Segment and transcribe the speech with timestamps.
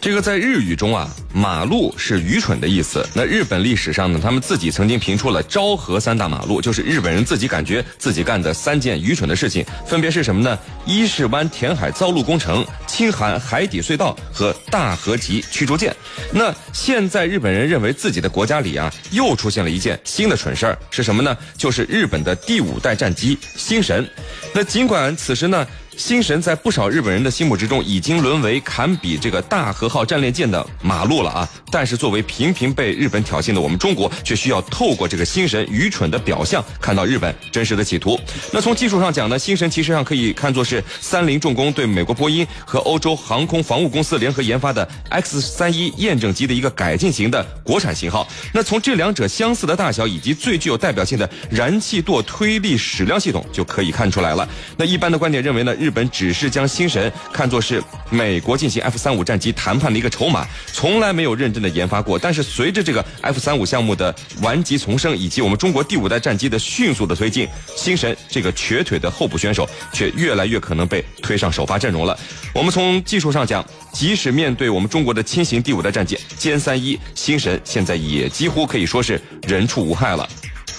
[0.00, 3.06] 这个在日语中啊，马路是愚蠢的意思。
[3.14, 10.58] 那日本历史上呢，他们自己曾经评出了昭和三大马路，就是日本人自己感觉自己干的三件愚蠢的事情，分别是什么呢？
[10.84, 15.94] 伊势湾填海造陆工程、青海海底隧道和大和级驱逐舰。
[16.32, 21.36] 那现在日本人认为自己的国家里啊，又出现了一件新的蠢事儿，是什么呢？
[21.56, 24.04] 就是日本的第五代战机星神。
[24.52, 25.64] 那尽管此时呢。
[25.96, 31.48] 星神在不少日本人的心目之中已经沦为堪比这个大和号战列舰的马路了啊！
[31.70, 38.18] 但是作为频频被日本挑衅的我们中国，却需要透过这个星神愚蠢的表象，看到日本真实的企图。
[38.50, 48.26] 那从技术上讲呢，星神其实上可以看作是三菱重工对美国波音和欧洲航空防务公司联合研发的 X 三一验证机的一个改进型的国产型号。
[48.54, 54.48] 那从这两者相似的大小以及最具有代表性的燃气舵推力矢量系统就可以看出来了。
[54.78, 55.76] 那一般的观点认为呢？
[55.82, 62.16] 日本只是将星神看作是美国进行 F 三五战机谈判的一个筹码，从来没有认真的研发过。
[62.16, 72.16] 但是随着这个 F 三五项目的顽疾丛生，以及我们中国第五代战机的迅速的推进，星神这个瘸腿的候补选手却越来越可能被推上首发阵容了。
[72.54, 80.28] 我们从技术上讲，即使面对我们中国的轻型第五代战机歼三一，星神现在也几乎可以说是人畜无害了。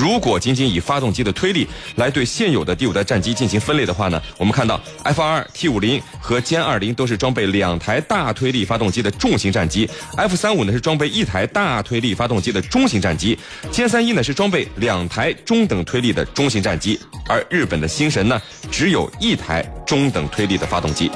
[0.00, 13.38] 如果仅仅以发动机的推力来对现有的第五代战机进行分类的话呢，我们看到 F 二 T 五零和歼二零都是装备两台大推力发动机的重型战机，F 三五呢是装备一台大推力发动机的中型战机，
[13.70, 18.40] 歼三一呢是装备两台中等推力的中型战机，而日本的星神呢
[18.70, 21.10] 只有一台中等推力的发动机。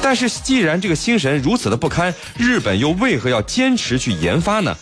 [0.00, 4.76] 但是既然这个星神如此的不堪，日本又为何要坚持去研发呢？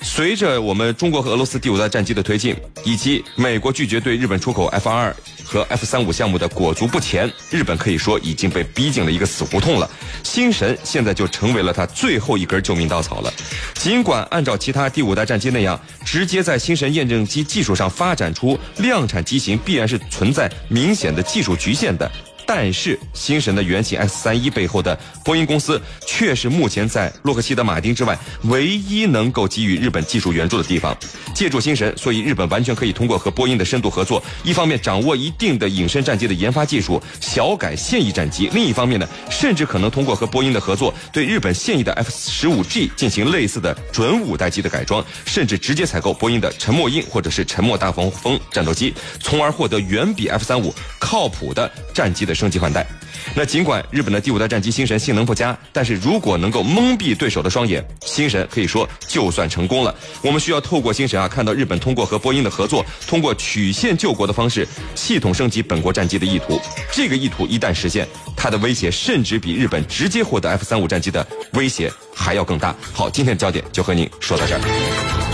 [0.00, 9.88] 随着我们中国和俄罗斯第五代战机的推进，以及美国拒绝对日本出口 F 二和 F 三五项目的裹足不前，日本可以说已经被逼进了一个死胡同了。
[10.22, 13.32] 星神现在就成为了他最后一根救命稻草了。
[13.74, 22.10] 尽管按照其他第五代战机那样，直接在星神验证机技术上发展出量产机型，必然是存在明显的技术局限的。
[22.50, 30.96] 但是，星神的原型 S 三一背后的波音公司，却是目前在洛克希德马丁之外唯一能够给予日本技术援助的地方。
[31.34, 52.37] 借助星神，所以日本完全可以通过和波音的深度合作，一方面掌握一定的隐身战机的研发技术，小改现役战机；另一方面呢，甚至可能通过和波音的合作，对日本现役的 F 十五 G 进行类似的准五代机的改装，甚至直接采购波音的沉默鹰或者是沉默大黄蜂战斗机，从而获得远比 F 三五靠谱的战机的。
[52.38, 52.86] 升级换代，
[53.34, 59.92] 那尽管日本的第五代战机星神性能不佳，但是如果能够蒙蔽对手的双眼，星神可以说就算成功了。
[60.22, 66.60] 我们需要透过星神啊，看到日本通过和波音的合作，通过曲线救国的方式，系统升级本国战机的意图。
[66.92, 68.06] 这个意图一旦实现，
[68.36, 72.72] 它的威胁甚至比日本直接获得 F 三五战机的威胁还要更大。
[72.92, 75.27] 好，今天的焦点就和您说到这儿。